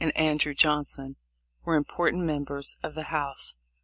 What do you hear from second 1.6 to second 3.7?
were important members of the House.